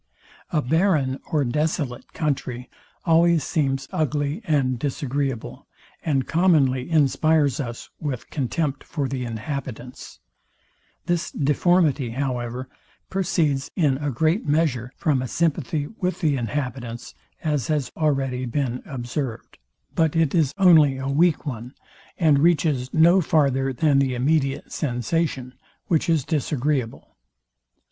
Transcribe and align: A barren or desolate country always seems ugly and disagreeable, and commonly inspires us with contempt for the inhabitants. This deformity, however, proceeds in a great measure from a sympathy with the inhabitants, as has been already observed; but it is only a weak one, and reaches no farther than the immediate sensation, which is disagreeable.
A 0.51 0.63
barren 0.63 1.19
or 1.31 1.45
desolate 1.45 2.11
country 2.13 2.71
always 3.05 3.43
seems 3.43 3.87
ugly 3.91 4.41
and 4.45 4.79
disagreeable, 4.79 5.67
and 6.03 6.25
commonly 6.27 6.89
inspires 6.89 7.59
us 7.59 7.87
with 7.99 8.31
contempt 8.31 8.83
for 8.83 9.07
the 9.07 9.25
inhabitants. 9.25 10.17
This 11.05 11.29
deformity, 11.29 12.09
however, 12.13 12.67
proceeds 13.11 13.69
in 13.75 13.99
a 13.99 14.09
great 14.09 14.43
measure 14.43 14.91
from 14.97 15.21
a 15.21 15.27
sympathy 15.27 15.85
with 15.99 16.19
the 16.21 16.35
inhabitants, 16.35 17.13
as 17.43 17.67
has 17.67 17.91
been 17.91 18.01
already 18.03 18.41
observed; 18.87 19.59
but 19.93 20.15
it 20.15 20.33
is 20.33 20.51
only 20.57 20.97
a 20.97 21.07
weak 21.09 21.45
one, 21.45 21.75
and 22.17 22.39
reaches 22.39 22.91
no 22.91 23.21
farther 23.21 23.71
than 23.71 23.99
the 23.99 24.15
immediate 24.15 24.71
sensation, 24.71 25.53
which 25.85 26.09
is 26.09 26.25
disagreeable. 26.25 27.15